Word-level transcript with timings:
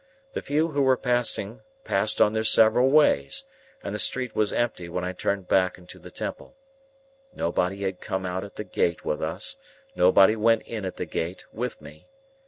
The 0.33 0.41
few 0.41 0.69
who 0.69 0.81
were 0.81 0.97
passing 0.97 1.61
passed 1.83 2.19
on 2.19 2.33
their 2.33 2.43
several 2.43 2.89
ways, 2.89 3.45
and 3.83 3.93
the 3.93 3.99
street 3.99 4.35
was 4.35 4.51
empty 4.51 4.89
when 4.89 5.03
I 5.03 5.13
turned 5.13 5.47
back 5.47 5.77
into 5.77 5.99
the 5.99 6.09
Temple. 6.09 6.55
Nobody 7.35 7.83
had 7.83 8.01
come 8.01 8.25
out 8.25 8.43
at 8.43 8.55
the 8.55 8.63
gate 8.63 9.05
with 9.05 9.21
us, 9.21 9.59
nobody 9.93 10.35
went 10.35 10.63
in 10.63 10.85
at 10.85 10.97
the 10.97 11.05
gate 11.05 11.45
with 11.53 11.79
me. 11.83 12.07